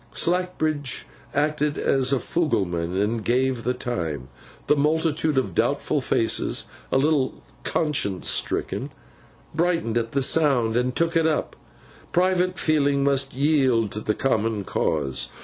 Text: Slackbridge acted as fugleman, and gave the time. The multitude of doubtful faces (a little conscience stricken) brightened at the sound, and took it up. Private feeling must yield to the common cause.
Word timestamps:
Slackbridge 0.15 1.03
acted 1.31 1.77
as 1.77 2.09
fugleman, 2.11 2.99
and 2.99 3.23
gave 3.23 3.63
the 3.63 3.75
time. 3.75 4.29
The 4.65 4.75
multitude 4.75 5.37
of 5.37 5.53
doubtful 5.53 6.01
faces 6.01 6.65
(a 6.91 6.97
little 6.97 7.43
conscience 7.63 8.27
stricken) 8.27 8.91
brightened 9.53 9.99
at 9.99 10.13
the 10.13 10.23
sound, 10.23 10.75
and 10.75 10.95
took 10.95 11.15
it 11.15 11.27
up. 11.27 11.55
Private 12.13 12.57
feeling 12.57 13.03
must 13.03 13.35
yield 13.35 13.91
to 13.91 13.99
the 13.99 14.15
common 14.15 14.63
cause. 14.63 15.29